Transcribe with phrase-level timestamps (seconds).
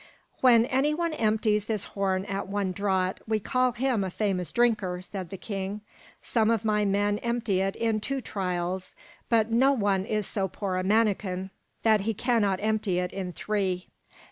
[0.39, 4.99] "When any one empties this horn at one draught, we call him a famous drinker,"
[5.03, 5.81] said the king.
[6.23, 8.95] "Some of my men empty it in two trials;
[9.29, 11.51] but no one is so poor a manikin
[11.83, 13.89] that he cannot empty it in three.